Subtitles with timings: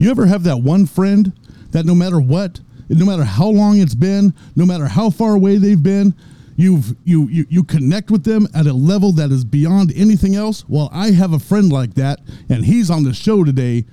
[0.00, 1.30] You ever have that one friend
[1.72, 5.58] that no matter what, no matter how long it's been, no matter how far away
[5.58, 6.14] they've been,
[6.56, 10.66] you've you you you connect with them at a level that is beyond anything else?
[10.66, 13.84] Well, I have a friend like that, and he's on the show today.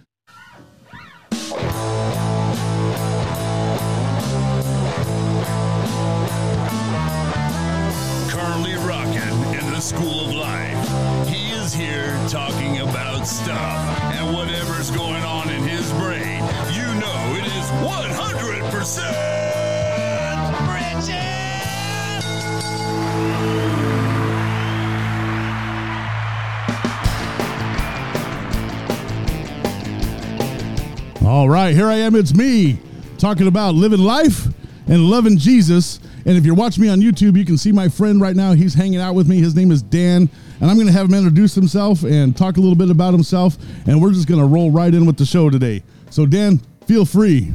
[31.38, 32.16] All right, here I am.
[32.16, 32.80] It's me
[33.20, 34.48] talking about living life
[34.88, 36.00] and loving Jesus.
[36.26, 38.54] And if you're watching me on YouTube, you can see my friend right now.
[38.54, 39.38] He's hanging out with me.
[39.38, 40.32] His name is Dan.
[40.60, 43.55] And I'm going to have him introduce himself and talk a little bit about himself.
[43.86, 45.84] And we're just going to roll right in with the show today.
[46.10, 47.52] So, Dan, feel free.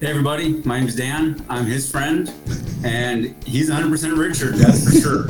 [0.00, 1.42] Hey everybody, my name's Dan.
[1.48, 2.30] I'm his friend,
[2.84, 4.56] and he's 100% Richard.
[4.56, 5.26] That's for sure.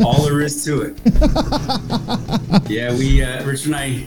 [0.06, 0.96] All there is to it.
[2.70, 4.06] Yeah, we uh, Richard and I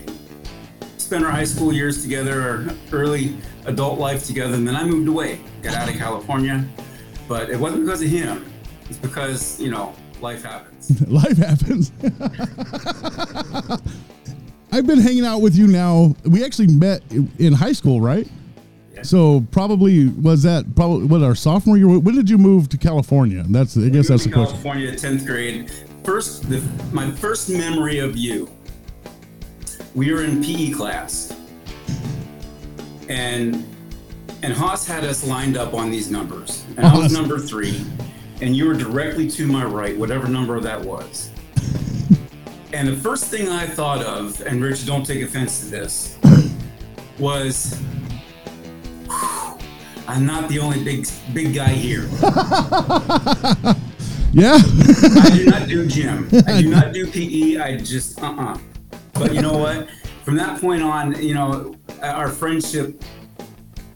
[1.11, 2.65] spent our high school years together, our
[2.97, 6.65] early adult life together, and then I moved away, got out of California.
[7.27, 8.49] But it wasn't because of him.
[8.89, 11.01] It's because you know life happens.
[11.09, 11.91] Life happens.
[14.71, 16.15] I've been hanging out with you now.
[16.23, 18.25] We actually met in high school, right?
[18.93, 19.01] Yeah.
[19.01, 21.89] So probably was that probably what our sophomore year?
[21.89, 23.43] When did you move to California?
[23.49, 24.53] That's I guess that's the question.
[24.61, 25.69] California, 10th grade.
[26.05, 26.61] First, the,
[26.93, 28.49] my first memory of you.
[29.93, 31.33] We were in PE class,
[33.09, 33.65] and
[34.43, 37.85] and Haas had us lined up on these numbers, and I was number three,
[38.41, 41.29] and you were directly to my right, whatever number that was.
[42.73, 46.17] And the first thing I thought of, and Rich, don't take offense to this,
[47.19, 47.75] was.
[49.07, 49.57] "Whew,
[50.07, 52.07] I'm not the only big big guy here.
[54.33, 56.29] Yeah, I do not do gym.
[56.47, 57.57] I do not do PE.
[57.57, 58.57] I just uh uh
[59.13, 59.89] But you know what?
[60.23, 63.01] From that point on, you know, our friendship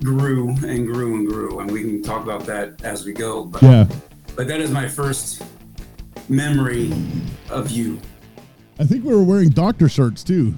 [0.03, 3.45] grew and grew and grew, and we can talk about that as we go.
[3.45, 3.87] But yeah.
[4.35, 5.43] but that is my first
[6.29, 6.91] memory
[7.49, 7.99] of you.
[8.79, 10.55] I think we were wearing doctor shirts too.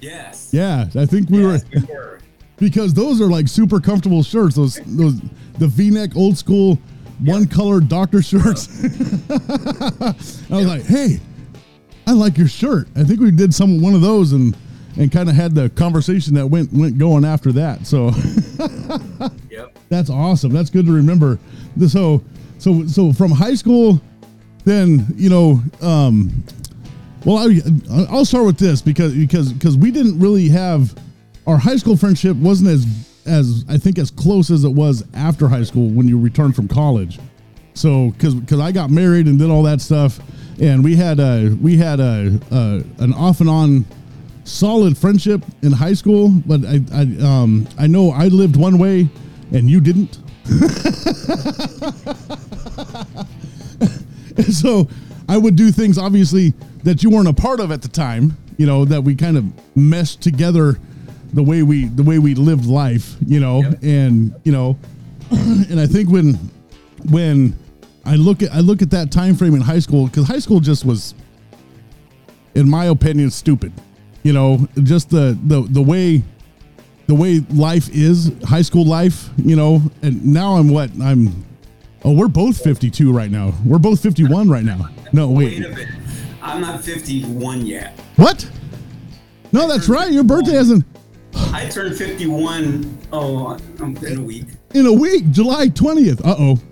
[0.00, 0.50] Yes.
[0.52, 2.20] Yeah, I think we Yes, were we were.
[2.56, 4.56] because those are like super comfortable shirts.
[4.56, 5.20] Those those
[5.58, 6.78] the V-neck old school
[7.20, 8.68] one color doctor shirts.
[9.30, 11.20] I was like, hey,
[12.10, 12.88] I like your shirt.
[12.96, 14.56] I think we did some one of those and
[14.96, 17.86] and kind of had the conversation that went went going after that.
[17.86, 18.08] So
[19.50, 19.78] Yep.
[19.88, 20.50] that's awesome.
[20.52, 21.38] That's good to remember.
[21.86, 22.24] So
[22.58, 24.00] so so from high school,
[24.64, 26.42] then you know, um,
[27.24, 27.60] well, I,
[28.10, 30.92] I'll start with this because because because we didn't really have
[31.46, 32.86] our high school friendship wasn't as
[33.24, 36.66] as I think as close as it was after high school when you returned from
[36.66, 37.20] college.
[37.74, 40.18] So because because I got married and did all that stuff,
[40.60, 43.84] and we had a we had a, a an off and on
[44.44, 49.08] solid friendship in high school, but I I um I know I lived one way
[49.52, 50.18] and you didn't.
[54.36, 54.88] And so
[55.28, 56.54] I would do things obviously
[56.84, 59.44] that you weren't a part of at the time, you know, that we kind of
[59.76, 60.78] meshed together
[61.32, 63.82] the way we the way we lived life, you know, Yep.
[63.82, 64.78] and you know,
[65.30, 66.38] and I think when
[67.10, 67.56] when
[68.04, 70.60] I look at I look at that time frame in high school cuz high school
[70.60, 71.14] just was
[72.54, 73.72] in my opinion stupid.
[74.22, 76.22] You know, just the the the way
[77.06, 80.90] the way life is, high school life, you know, and now I'm what?
[81.00, 81.44] I'm
[82.04, 83.52] Oh, we're both 52 right now.
[83.64, 84.88] We're both 51 right now.
[85.12, 85.60] No, wait.
[85.60, 85.88] Wait a minute.
[86.40, 87.98] I'm not 51 yet.
[88.16, 88.48] What?
[89.52, 90.10] No, that's right.
[90.10, 90.84] Your birthday hasn't
[91.34, 94.46] I turned 51 oh in a week.
[94.74, 96.24] in a week, July 20th.
[96.24, 96.54] Uh-oh.
[96.54, 96.69] Whew.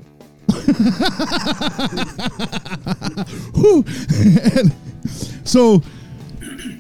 [4.59, 4.73] And
[5.45, 5.83] so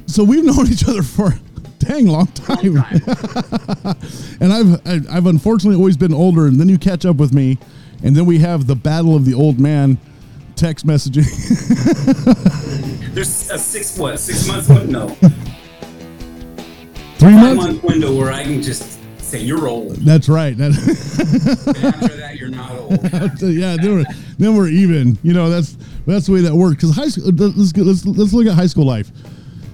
[0.07, 1.41] so we've known each other for a
[1.79, 2.75] dang long time.
[2.75, 3.01] Long time.
[4.41, 7.59] and I've I- I've unfortunately always been older and then you catch up with me
[8.03, 9.99] and then we have the battle of the old man
[10.57, 11.25] text messaging.
[13.15, 15.09] There's a six what six months window.
[17.19, 17.63] Three months?
[17.65, 18.98] month window where I can just
[19.29, 19.97] say you're old.
[19.97, 20.57] That's right.
[20.57, 20.73] That-
[21.85, 22.91] after that, you're not old.
[23.43, 24.05] yeah, then we're,
[24.39, 25.19] then we're even.
[25.23, 25.77] You know, that's
[26.07, 26.77] that's the way that works.
[26.77, 29.11] Because high school, let's let's let's look at high school life.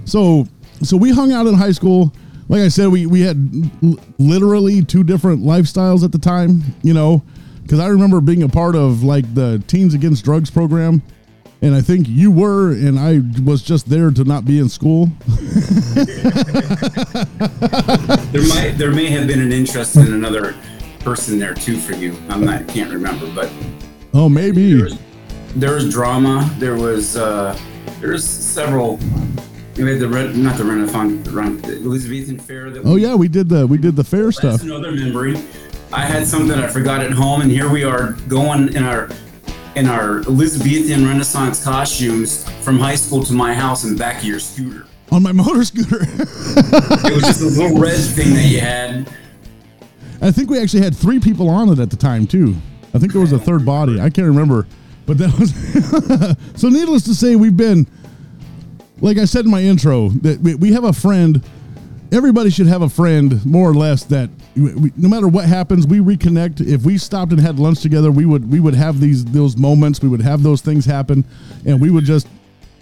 [0.05, 0.47] So
[0.83, 2.13] so we hung out in high school.
[2.49, 3.39] Like I said, we we had
[4.19, 6.63] literally two different lifestyles at the time.
[6.83, 7.23] You know,
[7.63, 11.03] because I remember being a part of like the Teens Against Drugs program,
[11.65, 15.09] and I think you were, and I was just there to not be in school.
[18.35, 20.55] There might there may have been an interest in another
[21.01, 22.17] person there too for you.
[22.29, 23.51] I'm not can't remember, but
[24.13, 24.73] Oh, maybe.
[24.75, 24.99] there was,
[25.55, 26.51] there was drama.
[26.59, 27.57] There was uh,
[28.01, 28.99] there was several.
[29.77, 32.71] We had the Ren- not the Renaissance, run, the Elizabethan fair.
[32.71, 34.63] That Oh we, yeah, we did the we did the fair That's stuff.
[34.63, 35.37] another memory.
[35.93, 39.09] I had something I forgot at home, and here we are going in our
[39.77, 44.39] in our Elizabethan Renaissance costumes from high school to my house and back to your
[44.39, 44.87] scooter.
[45.11, 46.01] on my motor scooter.
[47.07, 49.09] It was just a little red thing that you had.
[50.23, 52.57] I think we actually had three people on it at the time too.
[52.95, 54.01] I think there was a third body.
[54.01, 54.67] I can't remember,
[55.07, 55.53] but that was
[56.61, 56.69] so.
[56.69, 57.87] Needless to say, we've been,
[59.01, 61.43] like I said in my intro, that we, we have a friend.
[62.13, 65.99] Everybody should have a friend, more or less, that we, no matter what happens, we
[65.99, 66.61] reconnect.
[66.61, 70.01] If we stopped and had lunch together, we would we would have these those moments.
[70.01, 71.25] We would have those things happen,
[71.67, 72.29] and we would just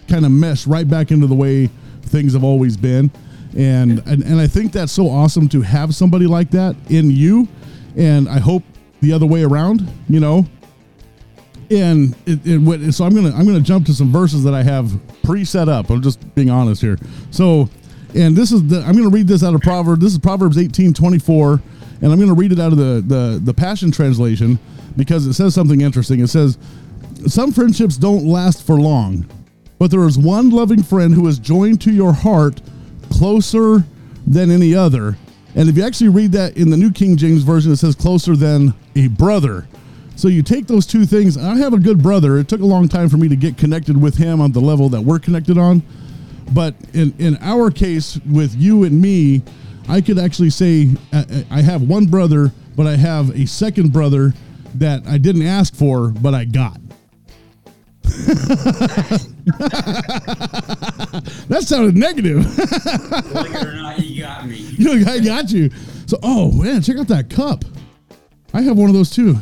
[0.08, 1.68] kind of mesh right back into the way
[2.02, 3.10] things have always been.
[3.56, 7.48] And, and and I think that's so awesome to have somebody like that in you.
[7.96, 8.62] And I hope
[9.00, 10.46] the other way around, you know.
[11.70, 14.92] And it, it, so I'm gonna I'm gonna jump to some verses that I have
[15.22, 15.90] pre-set up.
[15.90, 16.98] I'm just being honest here.
[17.30, 17.68] So,
[18.14, 20.02] and this is the I'm gonna read this out of Proverbs.
[20.02, 21.62] This is Proverbs 18, 24,
[22.02, 24.58] and I'm gonna read it out of the the the Passion Translation
[24.96, 26.20] because it says something interesting.
[26.20, 26.58] It says,
[27.26, 29.26] "Some friendships don't last for long,
[29.78, 32.60] but there is one loving friend who is joined to your heart
[33.10, 33.84] closer
[34.26, 35.16] than any other.
[35.54, 38.36] And if you actually read that in the New King James Version, it says closer
[38.36, 39.66] than a brother.
[40.16, 41.36] So you take those two things.
[41.36, 42.38] I have a good brother.
[42.38, 44.88] It took a long time for me to get connected with him on the level
[44.90, 45.82] that we're connected on.
[46.52, 49.42] But in, in our case, with you and me,
[49.88, 53.92] I could actually say uh, I I have one brother, but I have a second
[53.92, 54.32] brother
[54.76, 56.78] that I didn't ask for, but I got.
[61.48, 62.46] That sounded negative.
[63.34, 64.56] Like it or not, you got me.
[64.78, 65.70] you know, I got you.
[66.06, 67.64] So, oh man, check out that cup.
[68.54, 69.36] I have one of those too.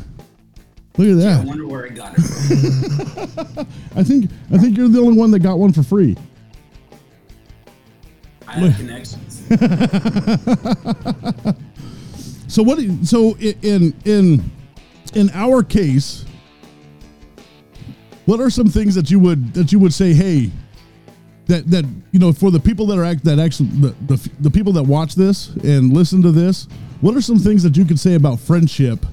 [0.96, 1.42] Look at that.
[1.42, 3.66] I wonder where I got it from.
[3.96, 6.16] I think I think you're the only one that got one for free.
[8.50, 9.46] Have connections.
[12.50, 12.80] So what?
[13.04, 14.50] So in in
[15.14, 16.24] in our case,
[18.26, 20.12] what are some things that you would that you would say?
[20.14, 20.50] Hey,
[21.46, 24.50] that that you know for the people that are act that actually the, the the
[24.50, 26.66] people that watch this and listen to this,
[27.00, 29.06] what are some things that you could say about friendship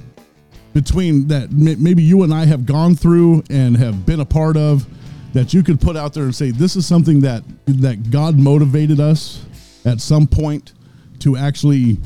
[0.73, 4.87] between that maybe you and I have gone through and have been a part of
[5.33, 8.99] that you could put out there and say this is something that that God motivated
[8.99, 9.45] us
[9.85, 10.73] at some point
[11.19, 11.97] to actually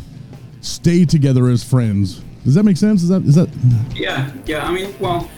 [0.61, 2.21] stay together as friends.
[2.43, 3.03] Does that make sense?
[3.03, 3.49] Is that is that
[3.95, 4.67] Yeah, yeah.
[4.67, 5.29] I mean, well,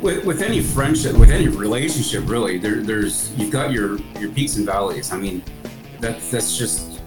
[0.00, 4.56] with, with any friendship, with any relationship, really, there, there's you've got your your peaks
[4.56, 5.12] and valleys.
[5.12, 5.42] I mean,
[6.00, 7.00] that's that's just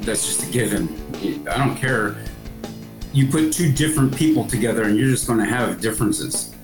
[0.00, 0.88] that's just a given.
[1.50, 2.16] I don't care.
[3.12, 6.54] You put two different people together, and you're just going to have differences.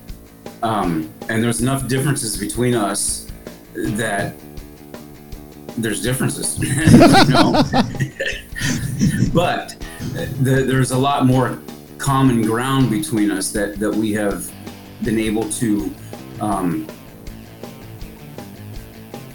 [0.63, 3.27] Um, and there's enough differences between us
[3.75, 4.33] that
[5.77, 6.55] there's differences,
[9.33, 9.75] but
[10.41, 11.59] the, there's a lot more
[11.99, 14.51] common ground between us that that we have
[15.03, 15.93] been able to
[16.41, 16.87] um,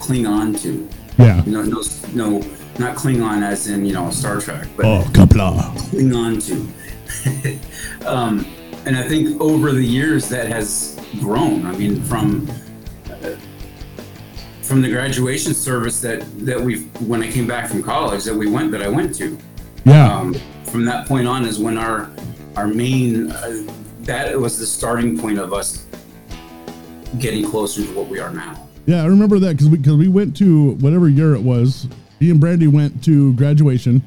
[0.01, 0.89] cling on to.
[1.19, 1.41] yeah?
[1.47, 1.83] No, no,
[2.15, 2.43] no,
[2.79, 5.73] not cling on as in you know Star Trek, but Oh, kapla.
[5.91, 6.67] cling on to.
[8.09, 8.45] um,
[8.87, 11.67] and I think over the years that has grown.
[11.67, 12.49] I mean, from
[13.11, 13.37] uh,
[14.63, 18.49] from the graduation service that that we when I came back from college that we
[18.51, 19.37] went that I went to.
[19.85, 22.11] Yeah, Um, from that point on is when our
[22.57, 23.67] our main uh,
[24.03, 25.87] that was the starting point of us
[27.19, 28.69] getting closer to what we are now.
[28.87, 29.03] yeah.
[29.03, 31.89] I remember that because we because we went to whatever year it was.
[32.21, 34.01] Me and Brandy went to graduation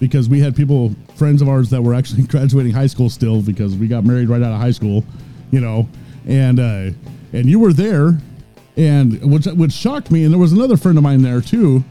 [0.00, 3.76] because we had people friends of ours that were actually graduating high school still because
[3.76, 5.04] we got married right out of high school,
[5.50, 5.86] you know,
[6.28, 6.90] and uh,
[7.32, 8.18] and you were there,
[8.76, 10.22] and which which shocked me.
[10.22, 11.82] And there was another friend of mine there too,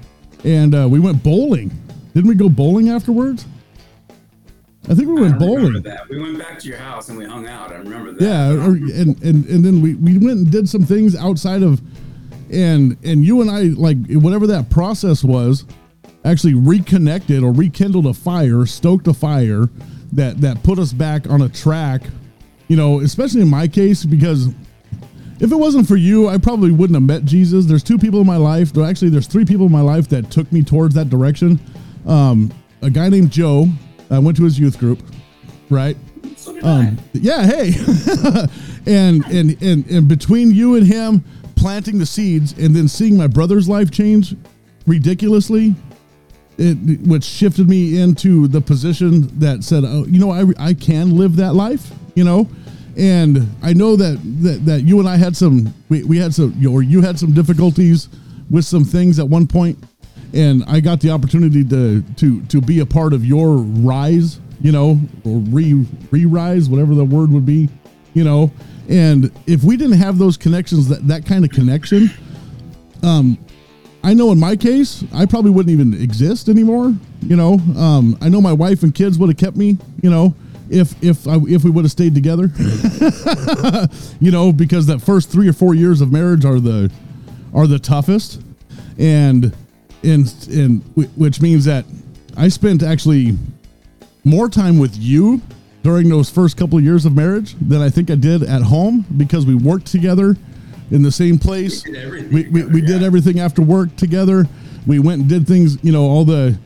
[0.45, 1.71] and uh, we went bowling.
[2.13, 3.45] Didn't we go bowling afterwards?
[4.89, 5.83] I think we I went remember bowling.
[5.83, 6.07] that.
[6.07, 7.73] We went back to your house and we hung out.
[7.73, 8.21] I remember that.
[8.21, 11.81] Yeah, or, and, and and then we, we went and did some things outside of,
[12.51, 15.65] and and you and I like whatever that process was,
[16.23, 19.65] actually reconnected or rekindled a fire, stoked a fire
[20.13, 22.03] that that put us back on a track.
[22.67, 24.47] You know, especially in my case because
[25.39, 27.65] if it wasn't for you, I probably wouldn't have met Jesus.
[27.65, 28.75] There's two people in my life.
[28.75, 31.59] Well, actually, there's three people in my life that took me towards that direction.
[32.05, 33.67] Um, a guy named Joe.
[34.09, 34.99] I went to his youth group,
[35.69, 35.97] right?
[36.37, 36.57] So.
[36.63, 37.73] Um, yeah, hey,
[38.87, 41.23] and, and and and between you and him,
[41.57, 44.35] planting the seeds and then seeing my brother's life change
[44.85, 45.75] ridiculously
[46.57, 51.17] it which shifted me into the position that said oh you know i, I can
[51.17, 52.49] live that life you know
[52.97, 56.51] and i know that that, that you and i had some we, we had some
[56.67, 58.09] or you had some difficulties
[58.49, 59.77] with some things at one point
[60.33, 64.71] and i got the opportunity to to to be a part of your rise you
[64.71, 67.69] know or re re-rise whatever the word would be
[68.15, 68.51] you know
[68.89, 72.09] and if we didn't have those connections that that kind of connection
[73.03, 73.37] um
[74.03, 76.95] I know in my case, I probably wouldn't even exist anymore.
[77.21, 79.77] You know, um, I know my wife and kids would have kept me.
[80.01, 80.35] You know,
[80.69, 82.51] if if I, if we would have stayed together.
[84.19, 86.91] you know, because that first three or four years of marriage are the
[87.53, 88.41] are the toughest,
[88.97, 89.53] and
[90.03, 90.81] and and
[91.15, 91.85] which means that
[92.35, 93.37] I spent actually
[94.23, 95.41] more time with you
[95.83, 99.05] during those first couple of years of marriage than I think I did at home
[99.15, 100.35] because we worked together
[100.91, 101.85] in the same place.
[101.85, 104.45] We did everything We, we, together, we did everything after work together.
[104.85, 106.57] We went and did things, you know, all the,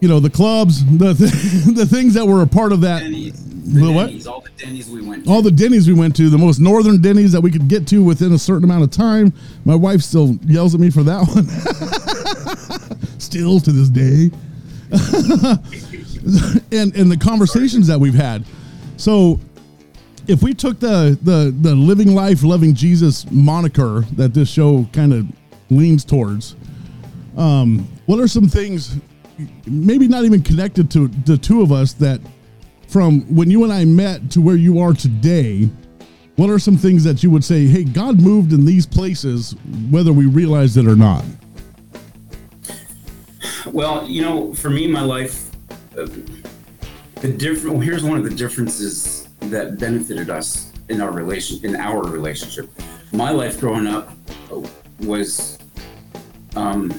[0.00, 1.30] you know, the clubs, the th-
[1.76, 3.00] the things that were a part of that.
[3.00, 3.34] Denny's,
[3.74, 4.06] The the what?
[4.06, 5.30] Denny's, all the Denny's we went to.
[5.30, 8.02] All the Denny's we went to, the most northern Denny's that we could get to
[8.02, 9.32] within a certain amount of time.
[9.64, 11.46] My wife still yells at me for that one.
[13.20, 14.30] still to this day.
[16.72, 18.44] and and the conversations that we've had.
[18.96, 19.38] So
[20.26, 25.12] if we took the the the living life loving Jesus moniker that this show kind
[25.12, 25.26] of
[25.70, 26.56] leans towards,
[27.36, 28.96] um, what are some things
[29.66, 32.20] maybe not even connected to the two of us that
[32.88, 35.70] from when you and I met to where you are today,
[36.36, 39.56] what are some things that you would say, hey, God moved in these places,
[39.90, 41.24] whether we realized it or not?
[43.66, 45.50] Well, you know, for me, my life,
[45.96, 46.06] uh,
[47.16, 47.76] the different.
[47.76, 52.70] Well, here's one of the differences that benefited us in our relation, in our relationship.
[53.12, 54.12] My life growing up
[55.00, 55.58] was,
[56.56, 56.90] um,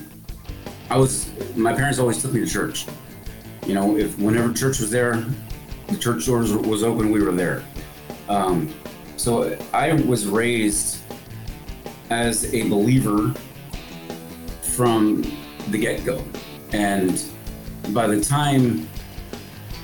[0.90, 1.30] I was.
[1.56, 2.86] My parents always took me to church.
[3.66, 5.24] You know, if whenever church was there,
[5.88, 7.64] the church doors was open, we were there.
[8.28, 8.74] Um,
[9.18, 11.00] so I was raised
[12.10, 13.34] as a believer
[14.62, 15.22] from
[15.70, 16.24] the get go.
[16.72, 17.24] And
[17.90, 18.88] by the time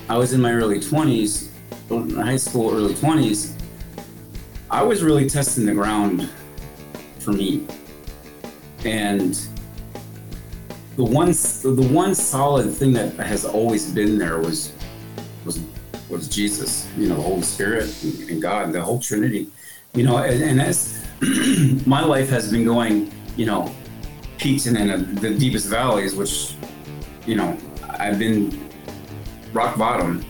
[0.08, 1.50] I was in my early 20s,
[2.16, 3.52] high school, early 20s,
[4.70, 6.28] I was really testing the ground
[7.18, 7.66] for me.
[8.84, 9.38] And
[10.96, 14.72] the one, the one solid thing that has always been there was,
[15.44, 15.60] was,
[16.08, 16.88] was Jesus.
[16.96, 19.48] You know, the Holy Spirit and God, the whole Trinity.
[19.94, 21.04] You know, and, and as
[21.86, 23.74] my life has been going, you know,
[24.38, 26.54] peaks and in a, the deepest valleys, which,
[27.26, 27.56] you know,
[27.90, 28.70] I've been
[29.52, 30.24] rock bottom.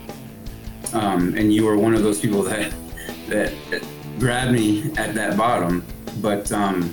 [0.93, 2.73] Um, and you were one of those people that,
[3.29, 3.85] that that
[4.19, 5.85] grabbed me at that bottom.
[6.21, 6.93] But um,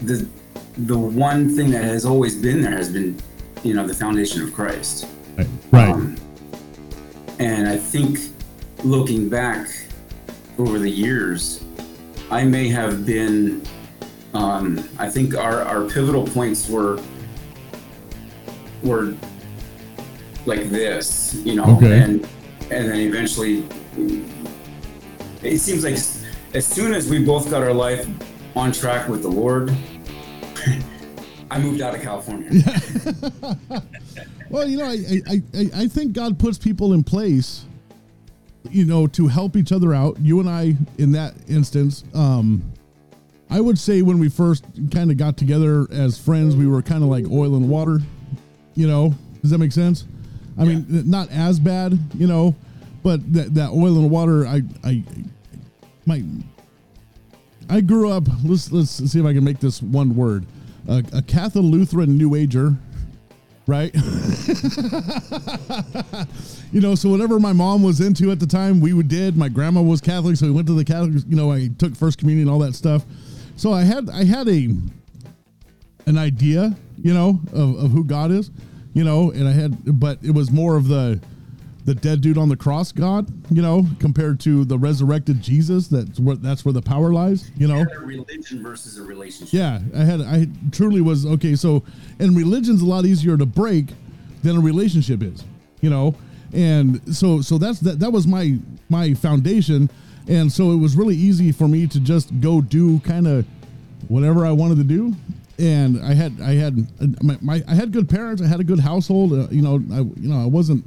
[0.00, 0.26] the
[0.76, 3.16] the one thing that has always been there has been,
[3.62, 5.06] you know, the foundation of Christ.
[5.70, 5.88] Right.
[5.88, 6.16] Um,
[7.38, 8.18] and I think
[8.82, 9.68] looking back
[10.58, 11.64] over the years,
[12.30, 13.62] I may have been,
[14.34, 17.00] um, I think our, our pivotal points were,
[18.82, 19.14] were
[20.46, 22.00] like this, you know, Okay.
[22.00, 22.28] and,
[22.70, 23.64] and then eventually
[25.42, 25.94] it seems like
[26.54, 28.06] as soon as we both got our life
[28.56, 29.74] on track with the Lord,
[31.50, 32.50] I moved out of California.
[34.54, 37.64] Well, you know, I, I, I, I think God puts people in place,
[38.70, 40.16] you know, to help each other out.
[40.20, 42.62] You and I, in that instance, um,
[43.50, 47.02] I would say when we first kind of got together as friends, we were kind
[47.02, 47.98] of like oil and water.
[48.76, 50.04] You know, does that make sense?
[50.56, 52.54] I mean, not as bad, you know,
[53.02, 55.02] but that, that oil and water, I, I,
[56.06, 56.22] my,
[57.68, 58.22] I grew up.
[58.44, 60.46] Let's let's see if I can make this one word.
[60.88, 62.74] A, a Catholic Lutheran New Ager,
[63.66, 63.94] right?
[66.72, 69.36] you know, so whatever my mom was into at the time, we did.
[69.36, 71.24] My grandma was Catholic, so we went to the Catholic.
[71.28, 73.04] You know, I took First Communion, and all that stuff.
[73.56, 74.68] So I had I had a
[76.06, 78.50] an idea, you know, of, of who God is,
[78.92, 81.20] you know, and I had, but it was more of the
[81.84, 85.88] the dead dude on the cross God, you know, compared to the resurrected Jesus.
[85.88, 87.84] That's where that's where the power lies, you know.
[88.00, 89.52] Religion versus a relationship.
[89.52, 91.54] Yeah, I had I truly was okay.
[91.54, 91.84] So,
[92.18, 93.86] and religion's a lot easier to break
[94.42, 95.44] than a relationship is,
[95.80, 96.14] you know.
[96.52, 99.90] And so so that's that that was my my foundation,
[100.26, 103.44] and so it was really easy for me to just go do kind of
[104.08, 105.14] whatever I wanted to do.
[105.58, 108.40] And I had I had uh, my, my I had good parents.
[108.40, 109.32] I had a good household.
[109.32, 110.84] Uh, you know, I you know I wasn't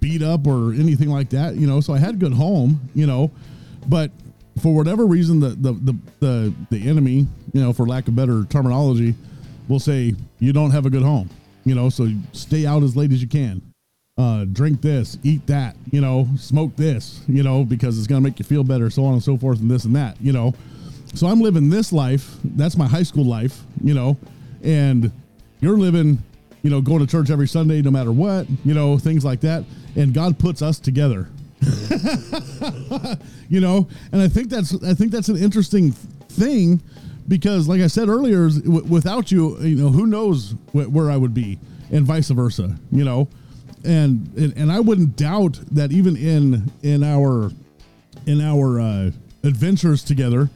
[0.00, 1.80] beat up or anything like that, you know.
[1.80, 3.30] So I had a good home, you know,
[3.86, 4.10] but
[4.60, 8.44] for whatever reason, the the the the, the enemy, you know, for lack of better
[8.44, 9.14] terminology,
[9.68, 11.30] will say you don't have a good home.
[11.64, 13.62] You know, so stay out as late as you can.
[14.18, 18.28] Uh, drink this, eat that, you know, smoke this, you know, because it's going to
[18.28, 20.52] make you feel better, so on and so forth, and this and that, you know.
[21.14, 22.36] So I'm living this life.
[22.44, 24.18] That's my high school life, you know,
[24.62, 25.10] and
[25.60, 26.22] you're living,
[26.62, 29.64] you know, going to church every Sunday, no matter what, you know, things like that.
[29.96, 31.28] And God puts us together,
[33.48, 36.80] you know, and I think that's I think that's an interesting thing
[37.28, 41.34] because, like I said earlier, without you, you know, who knows wh- where I would
[41.34, 41.58] be,
[41.90, 43.28] and vice versa, you know,
[43.84, 47.50] and, and and I wouldn't doubt that even in in our
[48.26, 49.10] in our uh,
[49.42, 50.50] adventures together,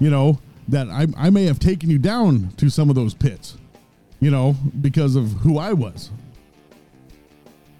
[0.00, 0.38] you know,
[0.68, 3.56] that I I may have taken you down to some of those pits,
[4.20, 6.10] you know, because of who I was.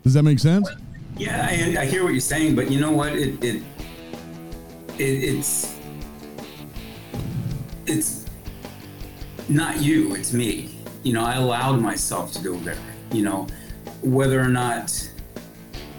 [0.05, 0.69] Does that make sense?
[1.17, 3.13] Yeah, I, I hear what you're saying, but you know what?
[3.15, 3.63] It, it,
[4.99, 5.77] it it's
[7.87, 8.27] it's
[9.49, 10.71] not you, it's me.
[11.03, 12.77] You know, I allowed myself to go there.
[13.13, 13.47] You know,
[14.03, 14.91] whether or not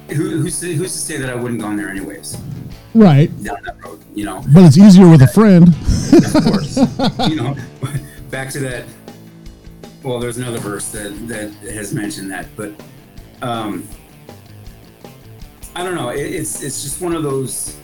[0.10, 2.38] who, who's to, who's to say that I wouldn't gone there anyways
[2.94, 3.28] Right.
[3.44, 4.04] down that road.
[4.16, 5.68] You know, But it's easier with a friend.
[5.68, 6.78] of course.
[7.30, 7.56] you know,
[8.32, 8.86] back to that.
[10.04, 12.72] Well, there's another verse that that has mentioned that, but
[13.42, 13.88] um,
[15.76, 16.10] I don't know.
[16.10, 17.78] It, it's it's just one of those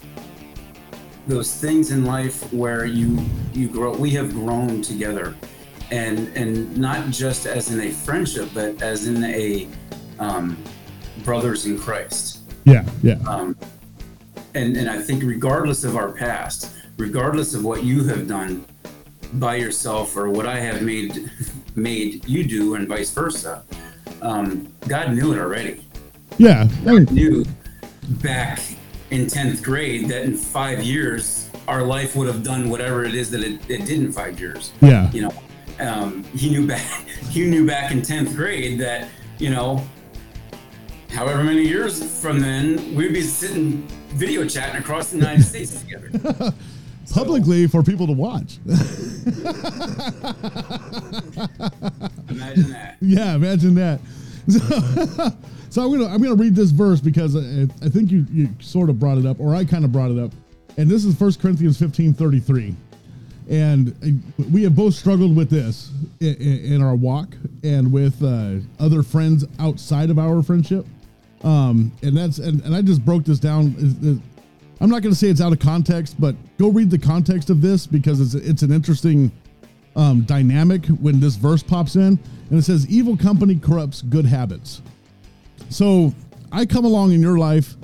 [1.28, 3.20] those things in life where you
[3.54, 3.92] you grow.
[3.96, 5.36] We have grown together,
[5.92, 9.68] and and not just as in a friendship, but as in a
[10.20, 10.58] um,
[11.24, 12.86] brothers in Christ Yeah.
[13.02, 13.18] Yeah.
[13.28, 13.56] um,
[14.54, 18.66] and and I think regardless of our past, regardless of what you have done
[19.34, 21.30] by yourself or what I have made
[21.76, 23.64] made you do, and vice versa,
[24.22, 25.84] um, God knew it already.
[26.38, 26.68] Yeah.
[26.84, 27.46] Mean, Knew
[28.22, 28.60] back
[29.12, 33.30] in tenth grade that in five years our life would have done whatever it is
[33.32, 34.72] that it, it did in five years.
[34.82, 35.10] yeah.
[35.12, 35.34] You know,
[35.80, 39.86] um, he knew back he knew back in tenth grade that you know
[41.12, 46.54] however many years from then, we'd be sitting video chatting across the United States together.
[47.14, 48.58] Publicly for people to watch.
[52.30, 52.98] Imagine that.
[53.02, 54.00] yeah, imagine that.
[54.50, 54.60] So,
[55.70, 58.90] so I'm gonna I'm gonna read this verse because I, I think you you sort
[58.90, 60.32] of brought it up, or I kind of brought it up,
[60.78, 62.76] and this is 1 Corinthians 15 33.
[63.50, 68.56] And uh, we have both struggled with this in, in our walk and with uh,
[68.80, 70.86] other friends outside of our friendship.
[71.44, 74.22] Um, and that's and, and I just broke this down.
[74.84, 77.62] I'm not going to say it's out of context, but go read the context of
[77.62, 79.32] this because it's it's an interesting
[79.96, 82.20] um, dynamic when this verse pops in,
[82.50, 84.82] and it says, "Evil company corrupts good habits."
[85.70, 86.14] So
[86.52, 87.76] I come along in your life,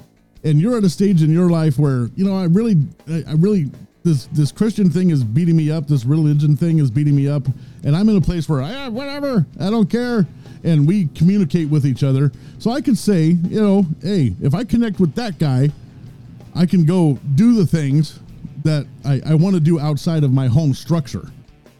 [0.44, 2.76] and you're at a stage in your life where you know I really,
[3.08, 3.72] I really
[4.04, 5.88] this this Christian thing is beating me up.
[5.88, 7.48] This religion thing is beating me up,
[7.86, 10.28] and I'm in a place where I whatever I don't care,
[10.66, 12.30] and we communicate with each other.
[12.58, 15.70] So I can say, you know, hey, if I connect with that guy,
[16.56, 18.20] I can go do the things
[18.64, 21.32] that I, I want to do outside of my home structure.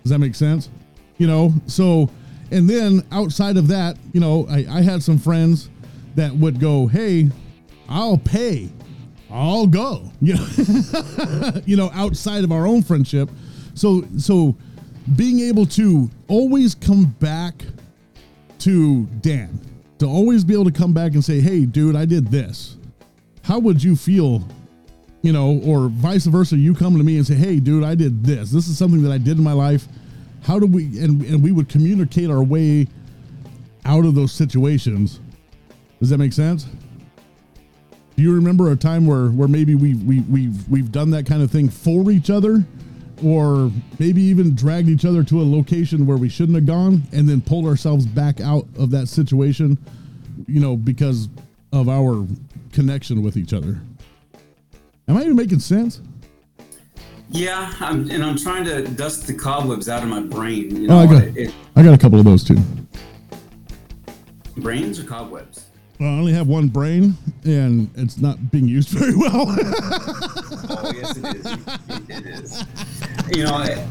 [0.04, 0.70] Does that make sense?
[1.18, 2.10] You know, so,
[2.52, 5.70] and then outside of that, you know, I, I had some friends
[6.16, 7.30] that would go, hey,
[7.88, 8.70] I'll pay.
[9.32, 10.12] I'll go.
[10.22, 13.30] You know, you know, outside of our own friendship.
[13.74, 14.56] So, so
[15.16, 17.64] being able to always come back
[18.60, 19.60] to Dan,
[20.00, 22.78] to always be able to come back and say, hey, dude, I did this.
[23.44, 24.46] How would you feel
[25.22, 28.24] you know, or vice versa, you come to me and say, "Hey, dude, I did
[28.24, 28.52] this.
[28.52, 29.88] This is something that I did in my life.
[30.44, 32.88] How do we?" And and we would communicate our way
[33.86, 35.20] out of those situations.
[36.00, 36.68] Does that make sense?
[38.16, 41.42] Do you remember a time where where maybe we we we've we've done that kind
[41.42, 42.66] of thing for each other,
[43.24, 47.28] or maybe even dragged each other to a location where we shouldn't have gone, and
[47.28, 49.78] then pulled ourselves back out of that situation,
[50.48, 51.28] you know, because
[51.72, 52.26] of our
[52.72, 53.82] connection with each other.
[55.10, 56.02] Am I even making sense?
[57.32, 60.84] Yeah, I'm, and I'm trying to dust the cobwebs out of my brain.
[60.84, 62.58] You Oh, I got, it, it, I got a couple of those too.
[64.58, 65.66] brains or cobwebs?
[66.00, 69.46] Well, I only have one brain, and it's not being used very well.
[69.50, 71.46] Oh, yes, it is.
[72.10, 72.64] It is.
[73.36, 73.86] You know,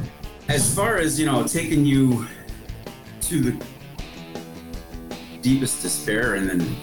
[0.48, 2.26] as far as you know, taking you
[3.22, 3.64] to the
[5.42, 6.76] deepest despair, and then,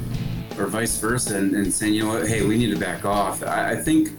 [0.60, 3.44] or vice versa, and, and saying, you know what, hey, we need to back off.
[3.44, 4.10] I, I think,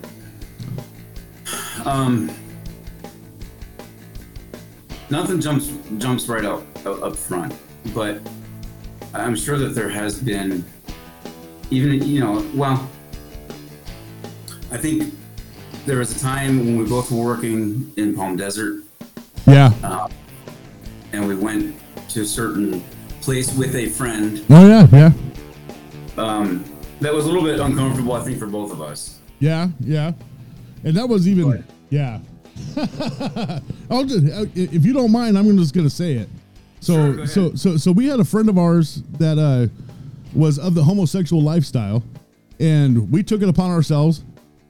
[1.86, 2.30] um,
[5.10, 7.54] nothing jumps jumps right up up front,
[7.94, 8.20] but
[9.14, 10.64] I'm sure that there has been,
[11.70, 12.88] even you know, well,
[14.70, 15.14] I think
[15.86, 18.82] there was a time when we both were working in Palm Desert,
[19.46, 19.72] Yeah.
[19.82, 20.08] uh,
[21.12, 21.76] and we went
[22.10, 22.82] to a certain
[23.20, 24.86] place with a friend oh yeah.
[24.92, 25.12] Yeah.
[26.18, 26.64] um,
[27.00, 29.18] that was a little bit uncomfortable, I think, for both of us.
[29.38, 29.68] Yeah.
[29.80, 30.12] Yeah.
[30.84, 31.50] And that was even.
[31.50, 32.20] But- Yeah.
[33.90, 36.28] I'll just uh, if you don't mind, I'm just gonna say it.
[36.80, 39.66] So Sure, so so so we had a friend of ours that uh
[40.34, 42.02] was of the homosexual lifestyle,
[42.60, 44.24] and we took it upon ourselves.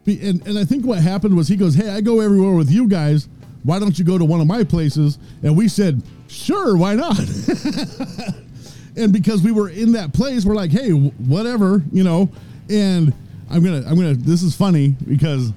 [0.06, 2.88] And and I think what happened was he goes, "Hey, I go everywhere with you
[2.88, 3.28] guys.
[3.64, 7.18] Why don't you go to one of my places?" And we said, "Sure, why not?"
[8.96, 12.30] and because we were in that place, we're like, "Hey, whatever," you know.
[12.70, 13.12] And
[13.50, 14.14] I'm gonna I'm gonna.
[14.14, 15.52] This is funny because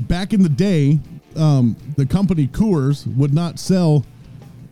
[0.00, 0.98] back in the day,
[1.36, 4.04] um, the company Coors would not sell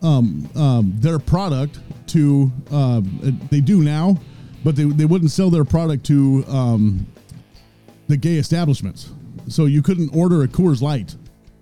[0.02, 2.50] um, um, their product to.
[2.70, 4.18] Um, they do now,
[4.64, 7.06] but they, they wouldn't sell their product to um,
[8.08, 9.10] the gay establishments.
[9.48, 11.14] So you couldn't order a Coors Light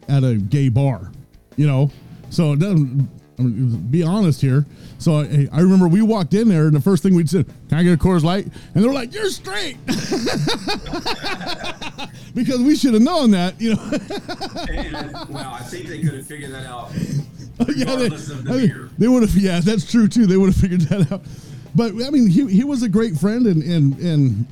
[0.08, 1.12] at a gay bar,
[1.56, 1.90] you know.
[2.30, 3.08] So it doesn't.
[3.36, 4.64] Be honest here.
[4.98, 7.78] So I, I remember we walked in there, and the first thing we'd said, "Can
[7.78, 9.76] I get a Coors Light?" And they're like, "You're straight,"
[12.34, 13.90] because we should have known that, you know.
[15.28, 16.90] Well, I think they could have figured that out.
[17.76, 19.34] yeah, they, the they would have.
[19.36, 20.26] Yeah, that's true too.
[20.26, 21.22] They would have figured that out.
[21.74, 24.46] But I mean, he, he was a great friend, and and and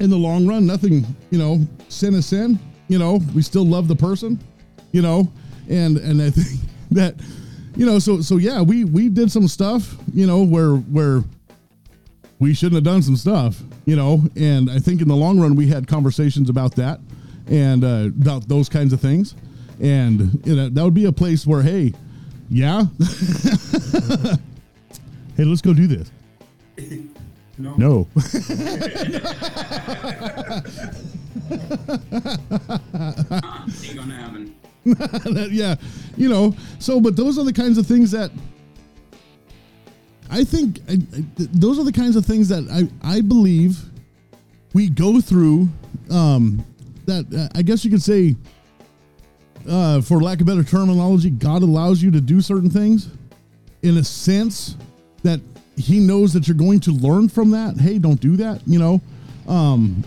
[0.00, 1.04] in the long run, nothing.
[1.30, 2.58] You know, sin is sin.
[2.88, 4.40] You know, we still love the person.
[4.90, 5.32] You know,
[5.68, 7.14] and and I think that,
[7.76, 9.96] you know, so so yeah, we we did some stuff.
[10.12, 11.22] You know, where where
[12.38, 13.60] we shouldn't have done some stuff.
[13.86, 17.00] You know, and I think in the long run, we had conversations about that
[17.46, 19.34] and uh, about those kinds of things.
[19.80, 21.94] And you know, that would be a place where, hey,
[22.50, 22.84] yeah.
[25.36, 26.10] hey, let's go do this.
[27.58, 27.74] No.
[27.76, 28.08] No.
[33.82, 34.54] Ain't gonna happen.
[34.84, 35.76] That- yeah.
[36.16, 38.30] You know, so, but those are the kinds of things that
[40.30, 43.78] I think, I, I, those are the kinds of things that I, I believe
[44.72, 45.68] we go through.
[46.10, 46.64] Um,
[47.06, 48.34] that uh, I guess you could say,
[49.68, 53.08] uh, for lack of better terminology, God allows you to do certain things
[53.82, 54.76] in a sense
[55.22, 55.40] that
[55.76, 57.76] He knows that you're going to learn from that.
[57.78, 58.62] Hey, don't do that.
[58.66, 59.00] You know,
[59.52, 60.02] um,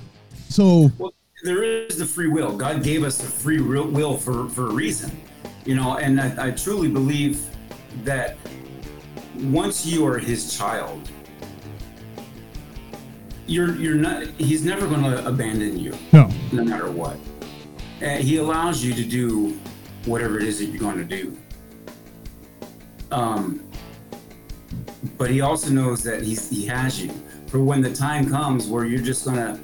[0.49, 1.13] so Well,
[1.45, 2.57] there is the free will.
[2.57, 5.11] God gave us the free will for, for a reason,
[5.63, 7.45] you know, and I, I truly believe
[8.03, 8.35] that
[9.35, 11.07] once you are His child,
[13.45, 14.23] you're you're not.
[14.39, 17.15] He's never going to abandon you, no, no matter what.
[18.01, 19.57] And he allows you to do
[20.05, 21.37] whatever it is that you're going to do.
[23.11, 23.63] Um,
[25.17, 27.11] but he also knows that he's, he has you
[27.47, 29.59] for when the time comes where you're just going to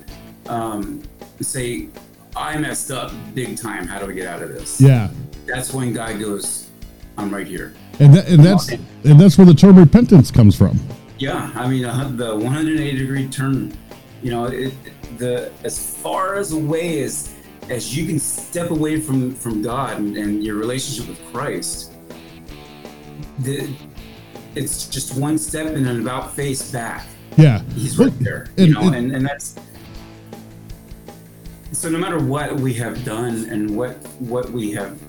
[0.52, 1.04] um,
[1.44, 1.88] say,
[2.36, 3.88] I messed up big time.
[3.88, 4.80] How do I get out of this?
[4.82, 5.10] yeah.
[5.48, 6.70] That's when God goes,
[7.18, 7.74] I'm right here.
[8.00, 10.80] And that, and that's and that's where the term repentance comes from.
[11.20, 13.76] Yeah, I mean uh, the 180 degree turn.
[14.24, 14.74] You know, it,
[15.18, 17.36] the as far as away as
[17.70, 21.92] as you can step away from from God and, and your relationship with Christ,
[23.40, 23.70] the,
[24.56, 27.06] it's just one step and an about face back.
[27.38, 28.48] Yeah, He's right there.
[28.58, 29.56] and- you know, and- and, and that's
[31.72, 31.90] so.
[31.90, 35.00] No matter what we have done and what what we have,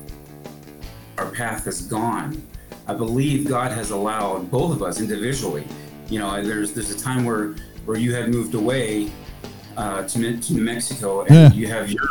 [1.18, 2.42] our path has gone.
[2.88, 5.64] I believe God has allowed both of us individually.
[6.08, 9.10] You know, there's there's a time where where you had moved away
[9.76, 11.52] uh, to, to New Mexico, and Yeah.
[11.52, 12.08] you have your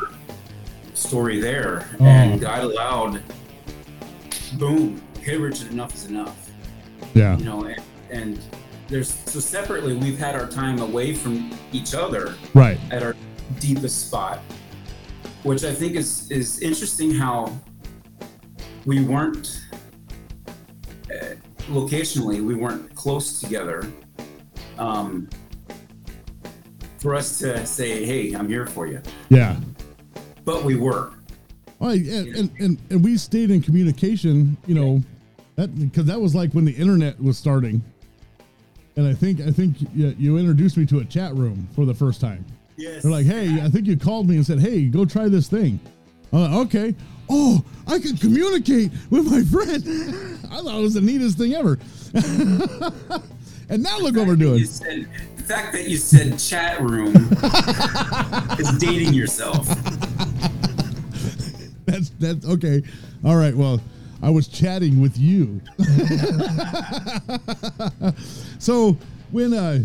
[0.94, 2.06] story there, Oh.
[2.06, 3.22] and God allowed.
[4.58, 5.02] Boom!
[5.20, 6.42] Okay, Richard, enough is enough
[7.14, 8.40] yeah, you know and, and
[8.88, 12.80] there's so separately we've had our time away from each other right.
[12.92, 13.16] at our
[13.60, 14.40] deepest spot
[15.44, 17.52] which i think is is interesting how
[18.86, 19.62] we weren't
[21.12, 21.36] uh,
[21.70, 23.86] locationally we weren't close together
[24.78, 25.30] um
[27.00, 29.56] for us to say hey i'm here for you Yeah.
[30.46, 31.12] but we were
[31.80, 35.02] Well, and, and, and, and we stayed in communication, you know,
[35.56, 37.82] that because that was like when the internet was starting.
[38.96, 41.94] And I think I think you, you introduced me to a chat room for the
[41.96, 42.46] first time.
[42.82, 45.48] Yes They're like, "Hey, I think you called me and said, "Hey, go try this
[45.48, 45.80] thing."
[46.32, 46.96] Like, "Okay."
[47.34, 49.82] Oh, I can communicate with my friend.
[50.52, 51.80] I thought it was the neatest thing ever.
[53.70, 54.66] and now look what we're doing.
[54.66, 57.16] Said, the fact that you said chat room
[58.60, 59.66] is dating yourself.
[61.86, 62.84] That's that's okay.
[63.24, 63.56] All right.
[63.56, 63.80] Well,
[64.22, 65.62] I was chatting with you.
[68.60, 68.98] so
[69.32, 69.80] when uh,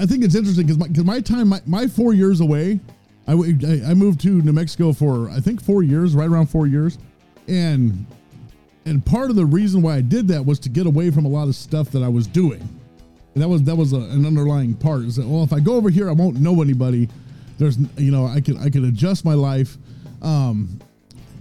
[0.00, 2.80] I think it's interesting because my, my time, my, my four years away,
[3.28, 6.98] I, I moved to New Mexico for I think four years, right around four years,
[7.46, 8.06] and
[8.86, 11.28] and part of the reason why I did that was to get away from a
[11.28, 12.66] lot of stuff that I was doing.
[13.34, 15.02] And that was that was a, an underlying part.
[15.02, 17.08] Is that well, if I go over here, I won't know anybody.
[17.58, 19.76] There's you know I could I could adjust my life.
[20.22, 20.80] Um,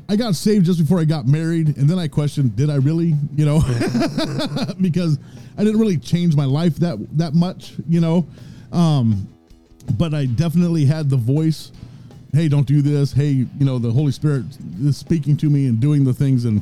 [0.09, 3.15] I got saved just before I got married, and then I questioned, did I really?
[3.35, 3.61] You know,
[4.81, 5.17] because
[5.57, 7.73] I didn't really change my life that that much.
[7.87, 8.27] You know,
[8.71, 9.27] um,
[9.97, 11.71] but I definitely had the voice.
[12.33, 13.11] Hey, don't do this.
[13.11, 14.45] Hey, you know, the Holy Spirit
[14.81, 16.61] is speaking to me and doing the things and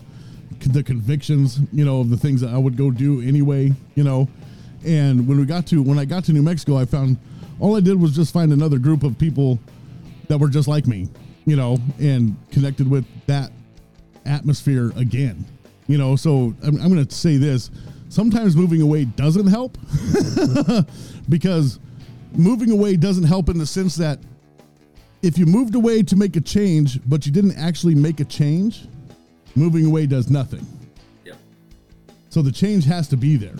[0.59, 4.27] the convictions, you know, of the things that I would go do anyway, you know.
[4.85, 7.17] And when we got to when I got to New Mexico, I found
[7.59, 9.59] all I did was just find another group of people
[10.27, 11.09] that were just like me,
[11.45, 13.51] you know, and connected with that
[14.25, 15.45] atmosphere again,
[15.87, 16.15] you know.
[16.15, 17.71] So I'm, I'm going to say this:
[18.09, 19.77] sometimes moving away doesn't help
[21.29, 21.79] because
[22.33, 24.19] moving away doesn't help in the sense that
[25.21, 28.87] if you moved away to make a change, but you didn't actually make a change,
[29.55, 30.65] moving away does nothing.
[31.25, 31.37] Yep.
[32.29, 33.55] So the change has to be there,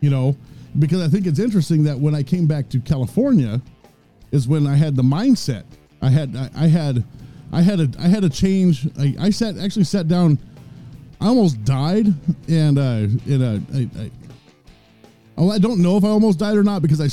[0.00, 0.36] you know,
[0.78, 3.60] because I think it's interesting that when I came back to California,
[4.32, 5.64] is when I had the mindset.
[6.02, 7.04] I had I, I had
[7.52, 8.86] I had a I had a change.
[8.98, 10.38] I, I sat actually sat down.
[11.20, 12.12] I almost died,
[12.48, 14.10] and uh, in a I, I,
[15.38, 17.08] oh, I don't know if I almost died or not because I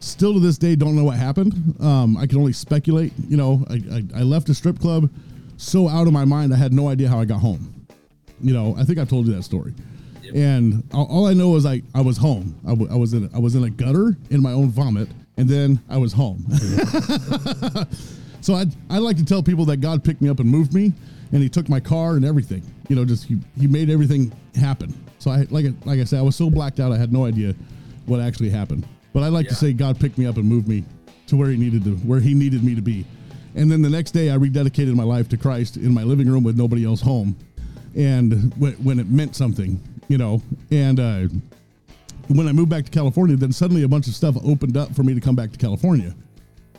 [0.00, 1.74] still to this day don't know what happened.
[1.80, 3.12] Um, I can only speculate.
[3.28, 5.10] You know, I, I, I left a strip club
[5.58, 7.86] so out of my mind I had no idea how I got home.
[8.40, 9.74] You know, I think I've told you that story.
[10.34, 12.58] And all, all I know is I, I was home.
[12.64, 15.08] I, w- I was in a, I was in a gutter in my own vomit,
[15.36, 16.46] and then I was home.
[18.40, 20.92] so I I like to tell people that God picked me up and moved me,
[21.32, 22.62] and He took my car and everything.
[22.88, 24.94] You know, just He, he made everything happen.
[25.18, 27.54] So I like like I said, I was so blacked out I had no idea
[28.04, 28.86] what actually happened.
[29.12, 30.84] But I like to say God picked me up and moved me
[31.28, 33.04] to where He needed to where He needed me to be.
[33.54, 36.44] And then the next day, I rededicated my life to Christ in my living room
[36.44, 37.36] with nobody else home,
[37.96, 40.42] and when, when it meant something, you know.
[40.70, 41.26] And uh,
[42.28, 45.02] when I moved back to California, then suddenly a bunch of stuff opened up for
[45.02, 46.14] me to come back to California,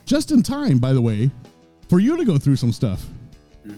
[0.06, 1.32] just in time, by the way,
[1.90, 3.06] for you to go through some stuff.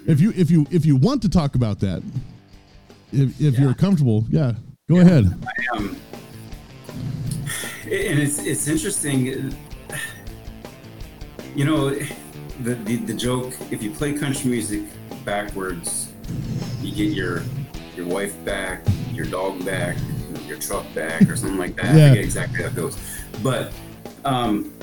[0.05, 2.03] If you if you if you want to talk about that,
[3.11, 3.61] if if Yeah.
[3.61, 4.53] you're comfortable, yeah,
[4.89, 5.25] go ahead.
[5.73, 5.95] I, Um,
[7.91, 9.53] and it's it's interesting.
[11.55, 14.83] You know, the, the the joke: if you play country music
[15.25, 16.11] backwards,
[16.81, 17.43] you get your
[17.95, 19.97] your wife back, your dog back,
[20.47, 21.95] your truck back, or something like that.
[21.95, 22.13] Yeah.
[22.13, 22.97] Exactly how it goes,
[23.43, 23.73] but
[24.23, 24.73] um,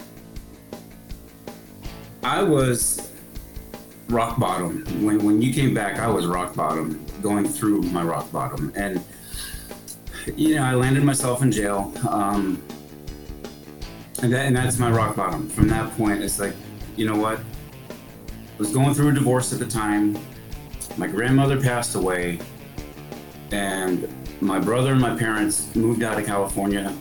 [2.23, 3.11] I was
[4.11, 5.99] rock bottom when when you came back.
[5.99, 9.03] I was rock bottom, going through my rock bottom, and
[10.37, 11.91] you know, I landed myself in jail.
[12.07, 12.63] Um,
[14.23, 15.49] and, that, and that's my rock bottom.
[15.49, 16.55] From that point, it's like,
[16.97, 17.39] you know what?
[17.39, 20.19] I was going through a divorce at the time.
[20.97, 22.41] My grandmother passed away.
[23.53, 26.97] And my brother and my parents moved out of California.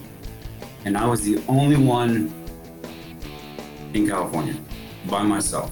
[0.85, 2.33] And I was the only one
[3.93, 4.55] in California
[5.09, 5.71] by myself.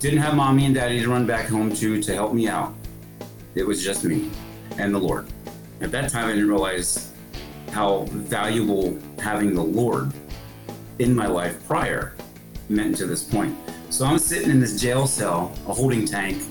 [0.00, 2.74] Didn't have mommy and daddy to run back home to to help me out.
[3.54, 4.30] It was just me
[4.78, 5.26] and the Lord.
[5.80, 7.12] At that time, I didn't realize
[7.70, 10.12] how valuable having the Lord
[11.02, 12.14] in my life prior
[12.68, 13.56] meant to this point.
[13.90, 16.42] So I'm sitting in this jail cell, a holding tank,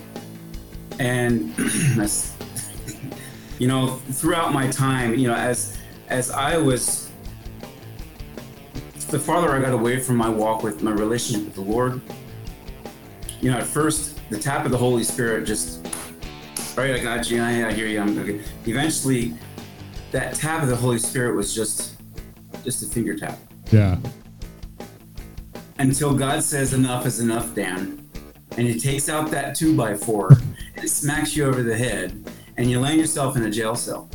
[0.99, 1.55] and
[3.59, 5.77] you know, throughout my time, you know, as
[6.09, 7.11] as I was
[9.11, 12.01] the farther I got away from my walk with my relationship with the Lord,
[13.41, 15.85] you know, at first the tap of the Holy Spirit just,
[16.77, 18.41] all right, I got you, I, I hear you, I'm okay.
[18.65, 19.33] Eventually,
[20.11, 22.01] that tap of the Holy Spirit was just,
[22.63, 23.37] just a finger tap.
[23.69, 23.97] Yeah,
[25.81, 28.07] Until God says enough is enough, Dan,
[28.55, 30.37] and He takes out that two by four
[30.75, 32.23] and smacks you over the head,
[32.57, 34.07] and you land yourself in a jail cell.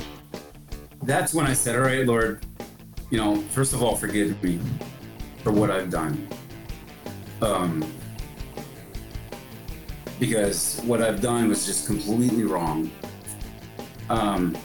[1.02, 2.46] That's when I said, all right, Lord,
[3.10, 4.60] you know, first of all, forgive me
[5.42, 6.28] for what I've done.
[7.42, 7.84] Um,
[10.20, 12.92] because what I've done was just completely wrong.
[14.08, 14.56] Um,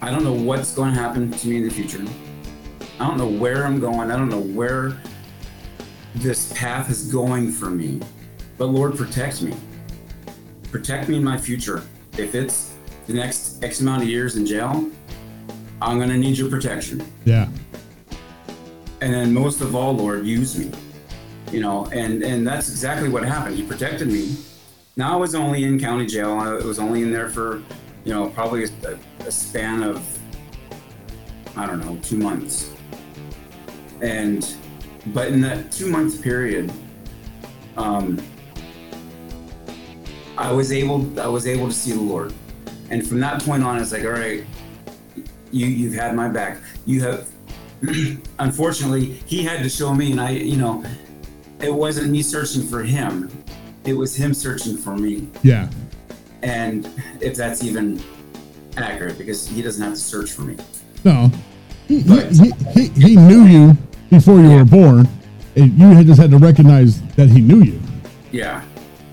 [0.00, 2.02] I don't know what's going to happen to me in the future.
[2.98, 4.10] I don't know where I'm going.
[4.10, 4.96] I don't know where
[6.16, 8.00] this path is going for me.
[8.58, 9.54] But Lord, protect me.
[10.70, 11.82] Protect me in my future.
[12.16, 12.74] If it's
[13.06, 14.90] the next X amount of years in jail,
[15.82, 17.04] I'm going to need your protection.
[17.24, 17.48] yeah,
[19.00, 20.70] And then most of all, Lord, use me.
[21.52, 23.56] You know, and and that's exactly what happened.
[23.56, 24.36] He protected me.
[24.96, 26.32] Now I was only in county jail.
[26.32, 27.62] I was only in there for,
[28.04, 30.18] you know, probably a, a span of,
[31.56, 32.72] I don't know, two months.
[34.00, 34.54] And,
[35.06, 36.72] but in that two month period,
[37.76, 38.22] um,
[40.36, 42.32] I was able I was able to see the Lord,
[42.90, 44.44] and from that point on, it's like, all right,
[45.50, 46.58] you you've had my back.
[46.86, 47.28] You have.
[48.38, 50.82] unfortunately, he had to show me, and I, you know,
[51.60, 53.30] it wasn't me searching for him;
[53.84, 55.28] it was him searching for me.
[55.42, 55.68] Yeah.
[56.42, 56.88] And
[57.20, 58.02] if that's even
[58.76, 60.56] accurate, because he doesn't have to search for me.
[61.04, 61.30] No.
[61.88, 63.76] He, he, he, he knew you
[64.18, 65.08] before you were born,
[65.56, 67.80] and you had just had to recognize that he knew you.
[68.30, 68.64] Yeah.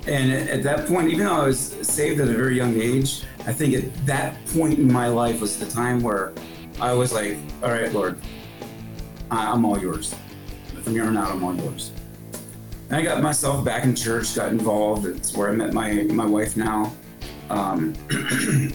[0.07, 3.53] And at that point, even though I was saved at a very young age, I
[3.53, 6.33] think at that point in my life was the time where
[6.79, 8.19] I was like, all right, Lord,
[9.29, 10.15] I'm all yours.
[10.83, 11.91] From here on out, I'm all yours.
[12.89, 15.05] And I got myself back in church, got involved.
[15.05, 16.93] It's where I met my, my wife now.
[17.49, 17.95] Um,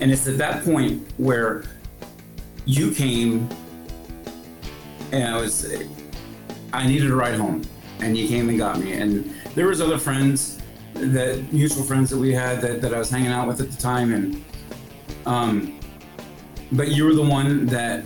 [0.00, 1.64] and it's at that point where
[2.64, 3.48] you came
[5.12, 5.72] and I was,
[6.72, 7.62] I needed a ride home
[8.00, 8.92] and you came and got me.
[8.92, 10.60] And there was other friends
[10.94, 13.76] that mutual friends that we had that, that I was hanging out with at the
[13.76, 14.12] time.
[14.12, 14.44] And,
[15.26, 15.78] um,
[16.72, 18.04] but you were the one that,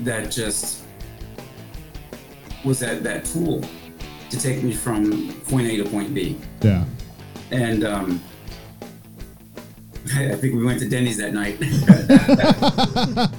[0.00, 0.82] that just
[2.64, 3.62] was that, that tool
[4.30, 6.38] to take me from point A to point B.
[6.62, 6.84] Yeah.
[7.50, 8.22] And, um,
[10.14, 11.58] I think we went to Denny's that night.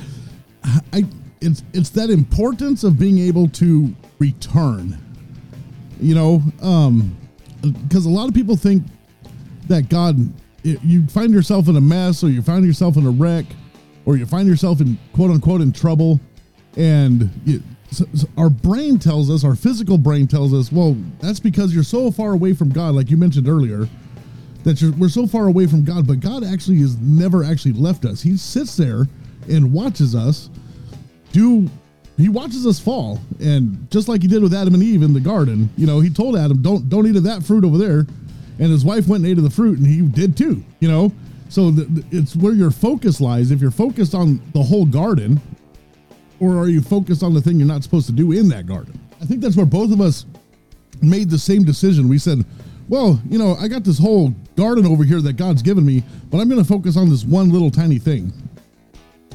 [0.94, 1.06] I
[1.42, 4.98] it's it's that importance of being able to return.
[6.00, 7.18] You know, um
[7.62, 8.84] because a lot of people think
[9.68, 10.18] that God
[10.64, 13.46] it, you find yourself in a mess or you find yourself in a wreck
[14.06, 16.20] or you find yourself in quote unquote in trouble
[16.78, 21.40] and you, so, so our brain tells us our physical brain tells us well that's
[21.40, 23.88] because you're so far away from God like you mentioned earlier
[24.64, 28.22] that we're so far away from God, but God actually has never actually left us.
[28.22, 29.08] He sits there
[29.50, 30.50] and watches us
[31.32, 31.70] do.
[32.18, 35.20] He watches us fall, and just like he did with Adam and Eve in the
[35.20, 38.06] garden, you know, he told Adam, "Don't don't eat of that fruit over there,"
[38.60, 40.64] and his wife went and ate of the fruit, and he did too.
[40.80, 41.12] You know,
[41.50, 43.52] so the, the, it's where your focus lies.
[43.52, 45.42] If you're focused on the whole garden,
[46.40, 49.00] or are you focused on the thing you're not supposed to do in that garden?
[49.22, 50.26] I think that's where both of us
[51.02, 52.10] made the same decision.
[52.10, 52.46] We said,
[52.90, 56.40] well, you know, I got this whole garden over here that God's given me, but
[56.40, 58.34] I'm going to focus on this one little tiny thing.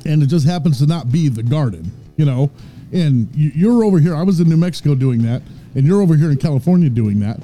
[0.06, 2.50] And it just happens to not be the garden, you know.
[2.92, 4.14] And you're over here.
[4.14, 5.42] I was in New Mexico doing that,
[5.74, 7.40] and you're over here in California doing that.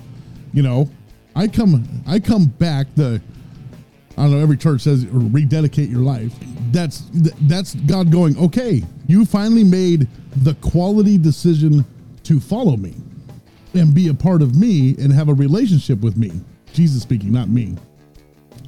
[0.52, 0.88] You know,
[1.34, 2.86] I come, I come back.
[2.94, 3.20] The
[4.16, 4.38] I don't know.
[4.38, 6.32] Every church says rededicate your life.
[6.70, 7.04] That's
[7.42, 8.38] that's God going.
[8.38, 11.84] Okay, you finally made the quality decision
[12.24, 12.94] to follow me
[13.74, 16.30] and be a part of me and have a relationship with me.
[16.72, 17.76] Jesus speaking, not me.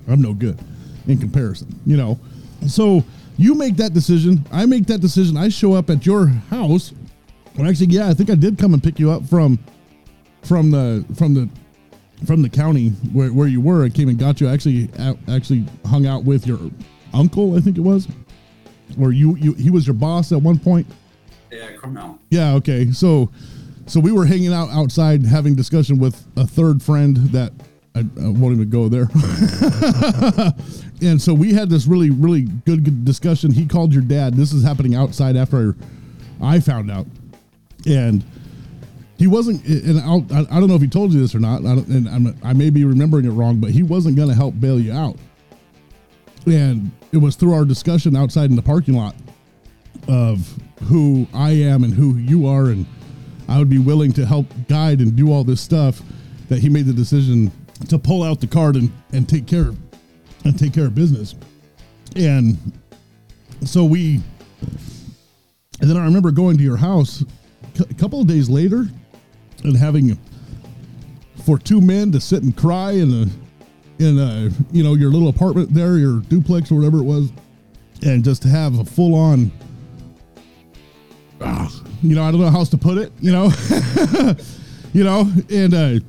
[0.08, 0.58] I'm no good
[1.06, 2.18] in comparison, you know.
[2.66, 3.04] So
[3.36, 4.44] you make that decision.
[4.52, 5.36] I make that decision.
[5.36, 6.92] I show up at your house.
[7.56, 9.58] Well, actually, yeah, I think I did come and pick you up from
[10.42, 11.48] from the from the
[12.26, 13.84] from the county where, where you were.
[13.84, 14.48] I came and got you.
[14.48, 14.88] I actually
[15.28, 16.58] actually hung out with your
[17.12, 17.56] uncle.
[17.56, 18.08] I think it was,
[19.00, 20.86] or you you he was your boss at one point.
[21.50, 22.18] Yeah, Carmel.
[22.30, 22.54] Yeah.
[22.54, 22.90] Okay.
[22.90, 23.30] So
[23.86, 27.52] so we were hanging out outside having discussion with a third friend that
[27.94, 29.08] I, I won't even go there.
[31.02, 33.52] and so we had this really, really good, good discussion.
[33.52, 34.34] He called your dad.
[34.34, 35.76] This is happening outside after
[36.42, 37.06] I found out.
[37.86, 38.24] And
[39.16, 41.60] he wasn't, and I'll, I, I don't know if he told you this or not,
[41.60, 44.80] and I'm, I may be remembering it wrong, but he wasn't going to help bail
[44.80, 45.16] you out.
[46.46, 49.14] And it was through our discussion outside in the parking lot
[50.08, 52.86] of who I am and who you are and
[53.48, 56.02] I would be willing to help guide and do all this stuff
[56.48, 57.50] that he made the decision
[57.88, 59.78] to pull out the card and, and take care of
[60.44, 61.34] and take care of business.
[62.16, 62.56] And
[63.64, 64.20] so we
[65.80, 67.24] and then I remember going to your house
[67.78, 68.86] a couple of days later
[69.64, 70.18] and having
[71.44, 75.28] for two men to sit and cry in a in a you know your little
[75.28, 77.30] apartment there, your duplex or whatever it was,
[78.02, 79.50] and just to have a full on
[81.40, 81.70] ah,
[82.02, 83.50] you know, I don't know how else to put it, you know,
[84.92, 86.04] you know, and uh,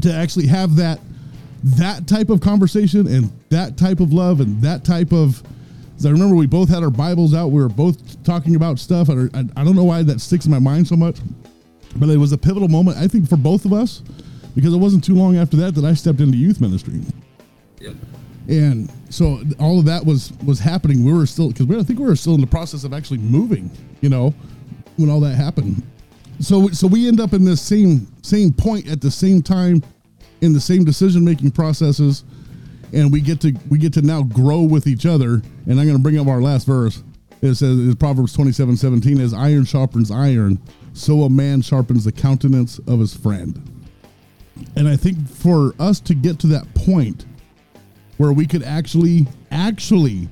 [0.00, 1.00] to actually have that
[1.62, 5.42] that type of conversation and that type of love and that type of
[6.04, 7.48] I remember we both had our Bibles out.
[7.48, 9.10] We were both talking about stuff.
[9.10, 11.18] I, I, I don't know why that sticks in my mind so much,
[11.96, 14.02] but it was a pivotal moment, I think, for both of us,
[14.54, 17.00] because it wasn't too long after that that I stepped into youth ministry.
[17.80, 17.94] Yep.
[18.48, 21.04] And so all of that was was happening.
[21.04, 23.18] We were still because we, I think we were still in the process of actually
[23.18, 23.70] moving.
[24.00, 24.34] You know,
[24.96, 25.82] when all that happened.
[26.40, 29.82] So so we end up in this same same point at the same time
[30.40, 32.24] in the same decision making processes
[32.92, 35.42] and we get to we get to now grow with each other.
[35.66, 37.02] And i'm going to bring up our last verse.
[37.42, 40.58] It says it's proverbs 27 17 as iron sharpens iron
[40.92, 43.80] so a man sharpens the countenance of his friend.
[44.76, 47.26] And I think for us to get to that point
[48.18, 50.28] where we could actually, actually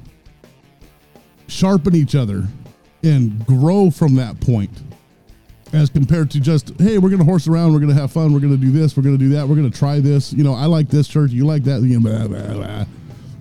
[1.47, 2.47] sharpen each other
[3.03, 4.83] and grow from that point
[5.73, 8.57] as compared to just hey we're gonna horse around we're gonna have fun we're gonna
[8.57, 10.33] do this we're gonna do that we're gonna try this.
[10.33, 12.85] You know i like this church you like that you know, blah, blah, blah.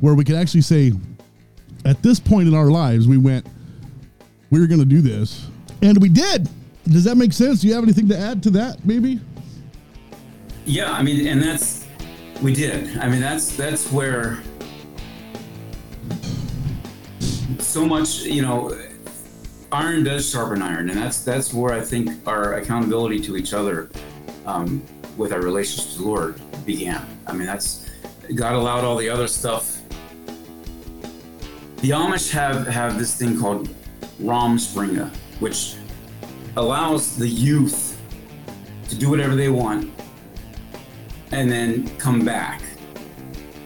[0.02, 0.92] where we could actually say
[1.86, 3.48] at this point in our lives we went
[4.50, 5.48] we were gonna do this.
[5.82, 6.50] And we did.
[6.86, 7.62] Does that make sense?
[7.62, 9.20] Do you have anything to add to that maybe?
[10.66, 11.86] Yeah, I mean, and that's
[12.42, 12.98] we did.
[12.98, 14.40] I mean, that's that's where
[17.60, 18.78] so much, you know,
[19.72, 23.90] iron does sharpen iron, and that's that's where I think our accountability to each other,
[24.46, 24.84] um,
[25.18, 27.06] with our relationship to the Lord, began.
[27.26, 27.90] I mean, that's
[28.36, 29.82] God allowed all the other stuff.
[31.78, 33.70] The Amish have have this thing called
[34.22, 35.10] Rumspringa,
[35.40, 35.76] which
[36.56, 38.02] allows the youth
[38.90, 39.92] to do whatever they want
[41.32, 42.62] and then come back.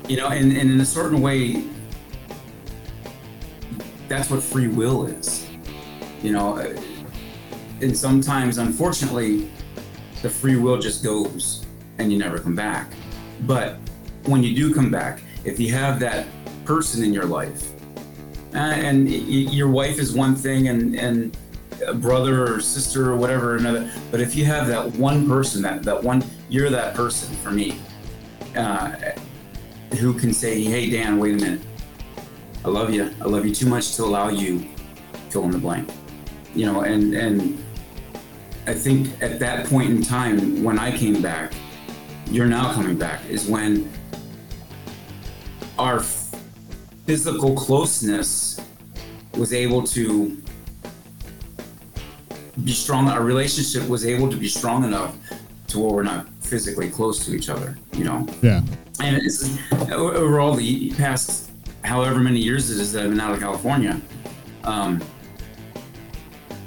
[0.08, 1.64] You know, and, and in a certain way,
[4.08, 5.47] that's what free will is.
[6.22, 6.57] You know,
[7.82, 9.49] and sometimes, unfortunately,
[10.22, 11.65] the free will just goes
[11.97, 12.91] and you never come back.
[13.41, 13.78] But
[14.26, 16.28] when you do come back, if you have that
[16.65, 17.72] person in your life,
[18.53, 21.36] uh, and your wife is one thing, and and
[21.88, 25.84] a brother or sister or whatever another, but if you have that one person, that
[25.84, 27.80] that one, you're that person for me,
[28.55, 28.91] uh,
[29.99, 31.61] who can say, "Hey, Dan, wait a minute,
[32.63, 33.09] I love you.
[33.22, 34.67] I love you too much to allow you
[35.30, 35.89] fill in the blank."
[36.56, 37.64] You know, and and
[38.68, 41.54] I think at that point in time when I came back,
[42.30, 43.91] you're now coming back is when
[45.80, 45.99] our
[47.06, 48.60] physical closeness
[49.36, 50.41] was able to
[52.64, 53.08] be strong.
[53.08, 55.16] Our relationship was able to be strong enough
[55.68, 57.78] to where we're not physically close to each other.
[57.93, 58.62] You know, yeah
[59.02, 59.58] and it's
[59.91, 61.49] over all the past
[61.84, 63.99] however many years it is that I've been out of California.
[64.64, 65.02] Um,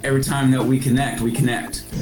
[0.05, 1.83] every time that we connect, we connect,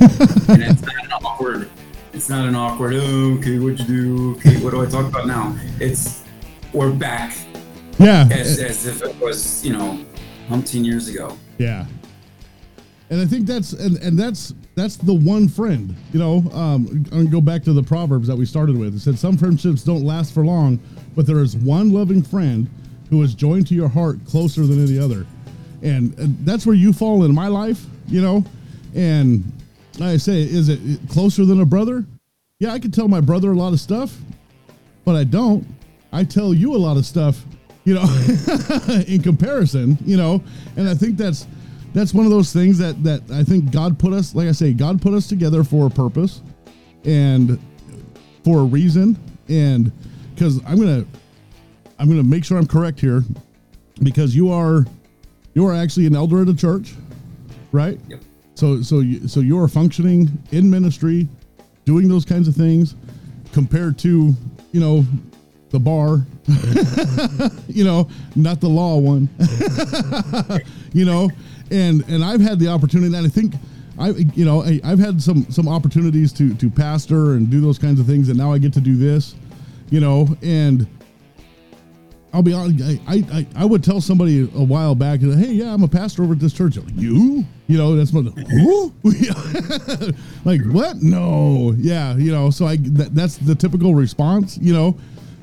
[0.49, 1.69] and it's not an awkward.
[2.11, 2.93] It's not an awkward.
[2.95, 4.31] Oh, okay, what'd you do?
[4.35, 5.55] Okay, what do I talk about now?
[5.79, 6.23] It's
[6.73, 7.35] we're back
[7.99, 10.05] yeah as, as if it was you know,
[10.49, 11.37] umpteen years ago.
[11.57, 11.85] Yeah.
[13.09, 16.37] And I think that's and, and that's that's the one friend, you know.
[16.51, 18.95] Um, I'm go back to the proverbs that we started with.
[18.95, 20.79] It said some friendships don't last for long,
[21.15, 22.69] but there is one loving friend
[23.09, 25.27] who is joined to your heart closer than any other,
[25.83, 28.43] and, and that's where you fall in my life, you know.
[28.95, 29.43] And
[30.01, 30.79] I say, is it
[31.09, 32.05] closer than a brother?
[32.59, 34.17] Yeah, I can tell my brother a lot of stuff,
[35.05, 35.65] but I don't.
[36.11, 37.43] I tell you a lot of stuff,
[37.85, 38.03] you know,
[39.07, 40.43] in comparison, you know,
[40.77, 41.47] and I think that's
[41.93, 44.73] that's one of those things that that I think God put us, like I say,
[44.73, 46.41] God put us together for a purpose
[47.03, 47.59] and
[48.43, 49.17] for a reason,
[49.49, 49.91] and
[50.33, 51.05] because I'm gonna
[51.99, 53.23] I'm gonna make sure I'm correct here,
[54.01, 54.85] because you are
[55.53, 56.93] you are actually an elder at a church,
[57.73, 57.99] right?
[58.07, 58.21] Yep.
[58.55, 61.27] So so you, so you are functioning in ministry,
[61.83, 62.95] doing those kinds of things,
[63.51, 64.33] compared to
[64.71, 65.05] you know
[65.71, 66.25] the bar,
[67.67, 69.27] you know, not the law one,
[70.93, 71.29] you know,
[71.71, 73.55] and and I've had the opportunity, and I think.
[73.95, 77.77] I, you know, I, I've had some some opportunities to to pastor and do those
[77.77, 79.35] kinds of things, and now I get to do this,
[79.91, 80.87] you know, and
[82.33, 82.99] I'll be honest.
[83.07, 86.33] I, I, I would tell somebody a while back, hey, yeah, I'm a pastor over
[86.33, 86.77] at this church.
[86.77, 88.25] Like, you, you know, that's what.
[88.25, 88.91] Who?
[90.43, 90.97] like what?
[91.03, 92.49] No, yeah, you know.
[92.49, 94.97] So I that, that's the typical response, you know,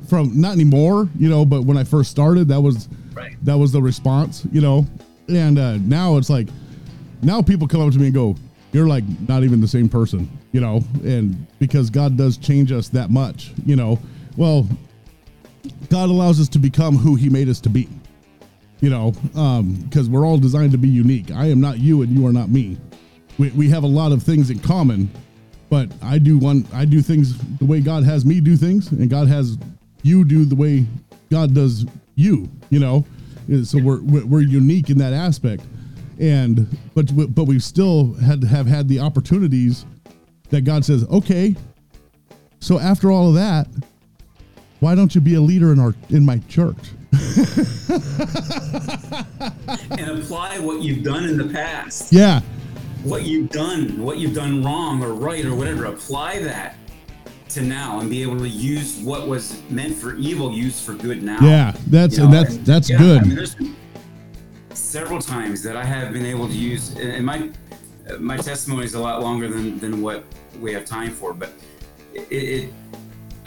[0.08, 3.34] from not anymore, you know, but when I first started, that was Right.
[3.44, 4.86] that was the response, you know,
[5.28, 6.48] and uh, now it's like
[7.22, 8.36] now people come up to me and go,
[8.72, 12.88] "You're like not even the same person," you know, and because God does change us
[12.90, 13.98] that much, you know.
[14.36, 14.66] Well,
[15.88, 17.88] God allows us to become who He made us to be.
[18.80, 21.30] You know, um, because we're all designed to be unique.
[21.30, 22.78] I am not you, and you are not me.
[23.38, 25.10] We, we have a lot of things in common,
[25.68, 26.66] but I do one.
[26.72, 29.58] I do things the way God has me do things, and God has
[30.02, 30.86] you do the way
[31.30, 31.84] God does
[32.14, 32.48] you.
[32.70, 33.06] You know,
[33.64, 35.62] so we're we're unique in that aspect,
[36.18, 39.84] and but but we've still had have had the opportunities
[40.50, 41.56] that God says, okay.
[42.60, 43.68] So after all of that,
[44.80, 46.76] why don't you be a leader in our in my church?
[49.90, 52.12] and apply what you've done in the past.
[52.12, 52.40] Yeah,
[53.02, 55.86] What you've done, what you've done wrong or right or whatever.
[55.86, 56.76] Apply that
[57.50, 61.22] to now and be able to use what was meant for evil, used for good
[61.22, 61.38] now.
[61.42, 63.22] yeah, that's You and know, that's that's yeah, good.
[63.22, 63.24] I
[63.58, 63.76] mean,
[64.72, 67.50] several times that I have been able to use, and my
[68.18, 70.24] my testimony is a lot longer than than what
[70.60, 71.52] we have time for, but
[72.14, 72.72] it, it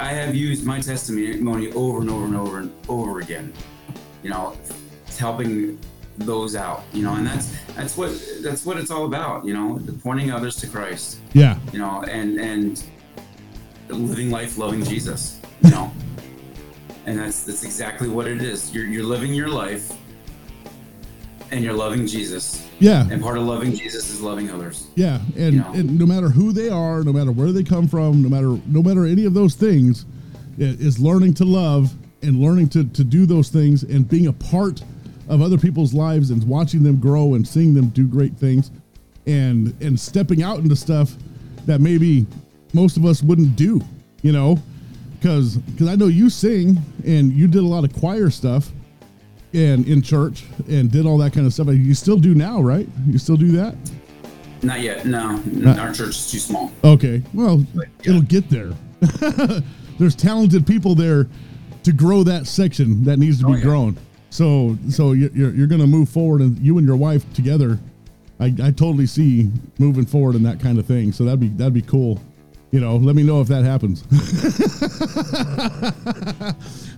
[0.03, 3.53] I have used my testimony over and over and over and over again.
[4.21, 4.57] You know,
[5.17, 5.79] helping
[6.17, 6.83] those out.
[6.91, 9.45] You know, and that's that's what that's what it's all about.
[9.45, 11.19] You know, pointing others to Christ.
[11.31, 11.57] Yeah.
[11.71, 12.83] You know, and and
[13.87, 15.39] living life loving Jesus.
[15.61, 15.89] You know,
[17.05, 18.75] and that's that's exactly what it is.
[18.75, 19.89] You're you're living your life,
[21.53, 22.67] and you're loving Jesus.
[22.79, 23.07] Yeah.
[23.09, 24.87] And part of loving Jesus is loving others.
[24.95, 25.71] Yeah, and, You know?
[25.73, 28.81] and no matter who they are, no matter where they come from, no matter no
[28.81, 30.05] matter any of those things,
[30.57, 31.93] is learning to love
[32.23, 34.81] and learning to to do those things and being a part
[35.29, 38.71] of other people's lives and watching them grow and seeing them do great things
[39.27, 41.13] and and stepping out into stuff
[41.65, 42.25] that maybe
[42.73, 43.79] most of us wouldn't do,
[44.23, 44.57] you know,
[45.19, 48.71] because because I know you sing and you did a lot of choir stuff
[49.53, 51.67] and in church and did all that kind of stuff.
[51.67, 52.87] You still do now, right?
[53.07, 53.75] You still do that?
[54.61, 55.05] Not yet.
[55.05, 56.71] No, uh, our church is too small.
[56.83, 57.21] Okay.
[57.33, 57.81] Well, yeah.
[58.05, 58.71] it'll get there.
[59.99, 61.27] There's talented people there
[61.83, 63.61] to grow that section that needs to be Oh, yeah.
[63.63, 63.97] grown.
[64.29, 67.77] So, so you're, you're, you're going to move forward, and you and your wife together.
[68.39, 71.11] I, I totally see moving forward and that kind of thing.
[71.11, 72.19] So that'd be that'd be cool.
[72.71, 74.03] You know, let me know if that happens.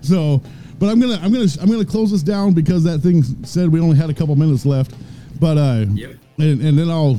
[0.00, 0.40] so,
[0.78, 3.80] but I'm gonna I'm gonna I'm gonna close this down because that thing said we
[3.80, 4.94] only had a couple minutes left.
[5.40, 6.10] But uh, Yep.
[6.38, 7.18] and, and then I'll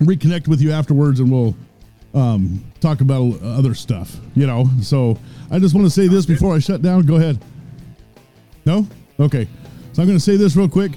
[0.00, 1.54] reconnect with you afterwards and we'll
[2.14, 4.66] um, talk about other stuff, you know.
[4.82, 5.18] So
[5.50, 7.02] I just want to say this before I shut down.
[7.02, 7.42] Go ahead.
[8.66, 8.86] No?
[9.18, 9.46] Okay.
[9.92, 10.92] So I'm going to say this real quick.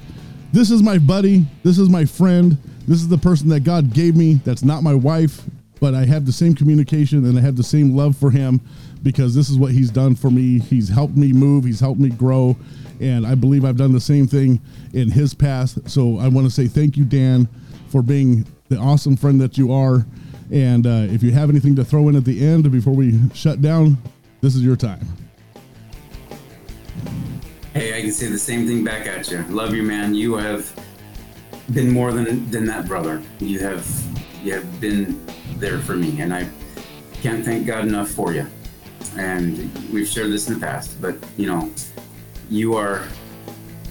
[0.52, 1.46] This is my buddy.
[1.64, 2.58] This is my friend.
[2.88, 4.36] This is the person that God gave me.
[4.46, 5.42] That's not my wife,
[5.80, 8.60] but I have the same communication and I have the same love for him
[9.04, 10.60] because this is what he's done for me.
[10.60, 12.58] He's helped me move, he's helped me grow,
[13.00, 14.62] and I believe I've done the same thing
[14.94, 15.90] in his past.
[15.90, 17.48] So I want to say thank you, Dan,
[17.90, 20.06] for being the awesome friend that you are.
[20.52, 23.62] And uh, if you have anything to throw in at the end before we shut
[23.62, 23.98] down,
[24.42, 25.06] this is your time.
[27.74, 29.42] Hey, I can say the same thing back at you.
[29.50, 30.14] Love you, man.
[30.14, 30.72] You have
[31.74, 33.22] been more than than that brother.
[33.40, 33.88] You have
[34.44, 35.26] you have been
[35.58, 36.48] there for me, and I
[37.22, 38.46] can't thank God enough for you.
[39.18, 41.72] And we've shared this in the past, but you know,
[42.50, 43.08] you are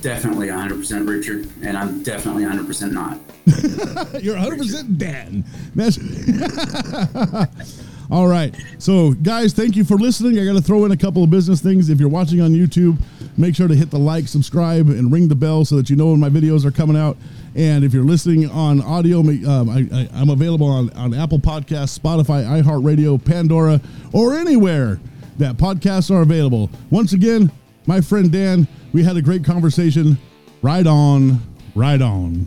[0.00, 3.18] definitely 100% Richard, and I'm definitely 100% not.
[4.22, 5.44] You're 100% Dan.
[5.74, 5.98] That's
[8.10, 8.54] All right.
[8.78, 10.38] So, guys, thank you for listening.
[10.38, 11.88] I got to throw in a couple of business things.
[11.88, 12.98] If you're watching on YouTube,
[13.38, 16.08] make sure to hit the like, subscribe, and ring the bell so that you know
[16.08, 17.16] when my videos are coming out.
[17.54, 22.62] And if you're listening on audio, um, I, I'm available on, on Apple Podcasts, Spotify,
[22.62, 23.80] iHeartRadio, Pandora,
[24.12, 24.98] or anywhere
[25.38, 26.70] that podcasts are available.
[26.90, 27.50] Once again,
[27.86, 30.16] my friend Dan, we had a great conversation.
[30.62, 31.40] Right on,
[31.74, 32.46] right on.